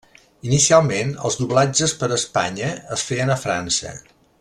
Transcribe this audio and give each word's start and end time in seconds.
Inicialment 0.47 1.11
els 1.29 1.37
doblatges 1.41 1.95
per 2.01 2.09
a 2.11 2.17
Espanya 2.19 2.75
es 2.97 3.07
feien 3.11 3.37
a 3.37 3.41
França. 3.47 3.97